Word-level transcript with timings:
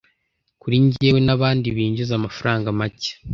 kuri 0.61 0.75
njyewe 0.83 1.19
nabandi 1.27 1.67
binjiza 1.75 2.13
amafaranga 2.15 2.67
make 2.79 3.11